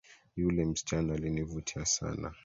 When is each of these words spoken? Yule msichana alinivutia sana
Yule 0.35 0.65
msichana 0.65 1.13
alinivutia 1.13 1.85
sana 1.85 2.33